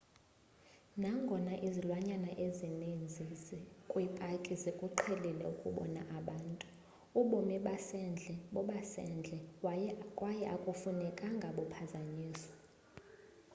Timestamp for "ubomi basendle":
7.21-8.33